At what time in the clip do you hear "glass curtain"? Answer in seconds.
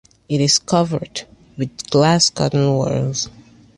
1.91-2.73